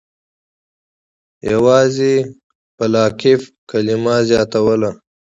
[1.51, 2.13] یوازې
[2.77, 4.91] «بلاکیف» کلمه زیاتوله.